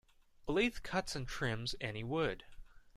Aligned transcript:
A 0.47 0.51
lathe 0.51 0.81
cuts 0.81 1.15
and 1.15 1.27
trims 1.27 1.75
any 1.79 2.03
wood. 2.03 2.43